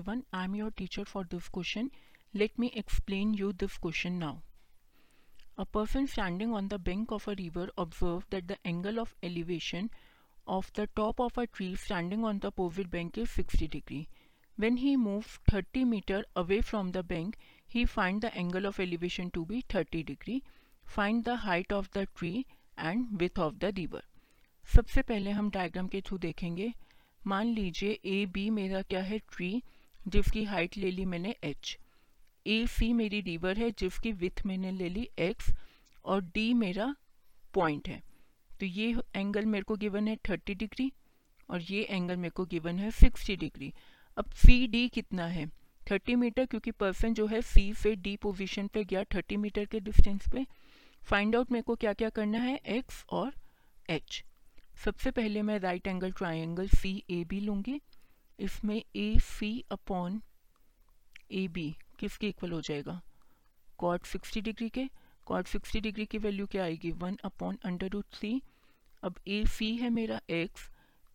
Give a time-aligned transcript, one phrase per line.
[0.00, 1.90] everyone, I am your teacher for this question.
[2.32, 4.42] Let me explain you this question now.
[5.58, 9.90] A person standing on the bank of a river observed that the angle of elevation
[10.46, 14.08] of the top of a tree standing on the opposite bank is 60 degree.
[14.56, 17.36] When he moves 30 meter away from the bank,
[17.68, 20.42] he find the angle of elevation to be 30 degree.
[20.86, 22.46] Find the height of the tree
[22.78, 24.00] and width of the river.
[24.74, 26.72] सबसे पहले हम diagram के through देखेंगे
[27.26, 29.50] मान लीजिए A B मेरा क्या है ट्री
[30.08, 31.78] जिसकी हाइट ले ली मैंने एच
[32.46, 35.52] ए सी मेरी रिवर है जिसकी विथ मैंने ले ली एक्स
[36.04, 36.94] और डी मेरा
[37.54, 38.02] पॉइंट है.
[38.60, 40.92] तो ये एंगल मेरे को गिवन है थर्टी डिग्री
[41.50, 43.72] और ये एंगल मेरे को गिवन है सिक्सटी डिग्री
[44.16, 45.46] अब सी डी कितना है?
[45.90, 49.80] थर्टी मीटर क्योंकि पर्सन जो है सी से डी पोजीशन पे गया थर्टी मीटर के
[49.80, 50.46] डिस्टेंस पे.
[51.02, 52.56] फाइंड आउट मेरे को क्या क्या करना है?
[52.56, 53.32] एक्स और
[53.90, 54.24] एच
[54.84, 57.80] सबसे पहले मैं right angle triangle C A B लूँगी.
[58.40, 60.20] इसमें A C upon
[61.32, 63.00] A B किसके इक्वल हो जाएगा?
[63.78, 64.88] कॉट सिक्सटी डिग्री के
[65.26, 66.90] कॉट सिक्सटी डिग्री की वैल्यू क्या आएगी?
[66.92, 68.40] One upon under root C
[69.02, 70.68] अब ए सी है मेरा एक्स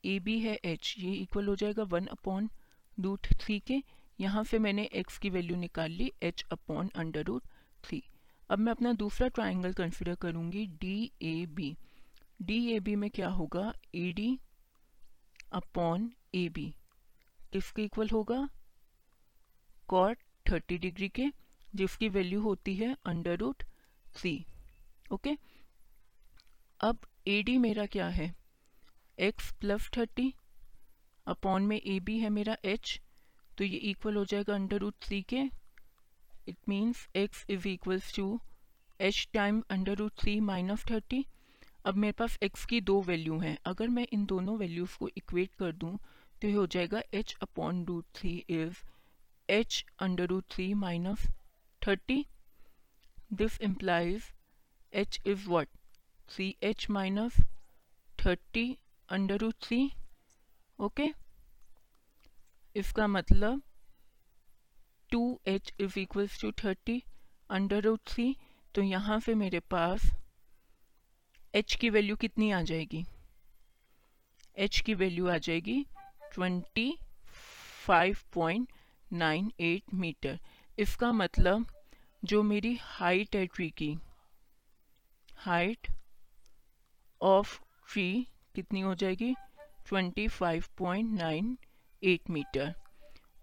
[0.05, 2.49] ए बी है एच ये इक्वल हो जाएगा वन अपॉन
[2.97, 3.81] रूट थ्री के।
[4.19, 7.43] यहाँ से मैंने एक्स की वैल्यू निकाल ली h upon under root
[7.83, 8.01] three
[8.49, 11.75] अब मैं अपना दूसरा ट्राइंगल कंसिडर करूँगी D A B
[12.41, 13.71] D A B में क्या होगा?
[13.95, 14.37] A D
[15.53, 16.73] upon A B
[17.55, 18.47] किसके इक्वल होगा।
[19.89, 21.31] कॉट थर्टी डिग्री के
[21.75, 23.63] जिसकी वैल्यू होती है अंडर रूट
[24.15, 24.33] सी
[25.13, 25.37] ओके
[26.79, 28.33] अब ए डी मेरा क्या है?
[29.17, 30.33] एक्स प्लस थर्टी
[31.27, 32.99] अपॉन में ए बी है मेरा एच
[33.57, 35.43] तो ये इक्वल हो जाएगा अंडर रूट सी के।
[36.47, 38.39] It means x is equals to
[38.99, 41.25] h time under root C minus thirty
[41.85, 45.55] अब मेरे पास एक्स की दो वैल्यू हैं। अगर मैं इन दोनों वैल्यूज़ को इक्वेट
[45.55, 45.97] कर दूँ
[46.45, 48.77] तो ये हो जाएगा h upon root three is
[49.49, 51.25] h under root three minus
[51.81, 52.25] thirty
[53.33, 54.23] this implies
[54.93, 55.69] h is what
[56.29, 57.39] C h minus
[58.19, 58.65] thirty
[59.09, 59.79] under root three
[60.79, 61.07] okay
[62.75, 63.61] इसका मतलब
[65.11, 67.01] two h is equals to thirty
[67.49, 68.35] under root three
[68.75, 70.09] तो यहाँ से मेरे पास
[71.53, 73.05] H की value कितनी आ जाएगी?
[74.57, 75.85] H की वैल्यू आ जाएगी
[76.35, 76.91] twenty
[77.85, 78.71] five point
[79.13, 80.39] nine eight meter
[80.77, 81.65] इसका मतलब
[82.23, 83.95] जो मेरी हाइट है ट्री की
[85.37, 85.87] हाइट
[87.21, 87.57] ऑफ़
[87.89, 89.33] ट्री कितनी हो जाएगी?
[89.87, 91.57] Twenty five point nine
[92.03, 92.73] eight meter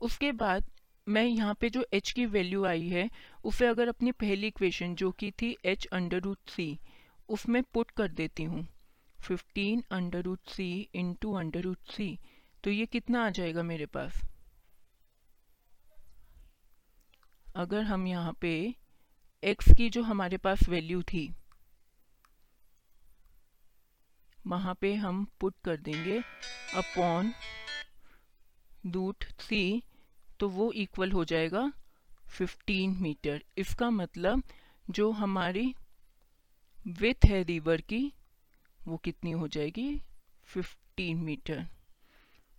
[0.00, 0.64] उसके बाद
[1.06, 3.08] मैं यहाँ पे जो h की वैल्यू आई है,
[3.44, 6.78] उसे अगर अपनी पहली इक्वेशन जो कि थी h अंडर रूट सी
[7.28, 8.66] उसमें पुट कर देती हूँ।
[9.18, 12.18] Fifteen under root C into under root C
[12.64, 14.20] तो ये कितना आ जाएगा मेरे पास?
[17.56, 18.52] अगर हम यहाँ पे
[19.42, 21.32] x की जो हमारे पास वैल्यू थी,
[24.46, 26.18] वहाँ पे हम पुट कर देंगे
[26.74, 27.32] अपॉन
[28.86, 29.82] दूट सी
[30.40, 31.72] तो वो इक्वल हो जाएगा
[32.38, 34.42] 15 मीटर इसका मतलब
[34.90, 35.74] जो हमारी
[36.88, 38.12] विथ है रिवर की,
[38.80, 40.00] वो कितनी हो जाएगी?
[40.48, 41.66] 15 meter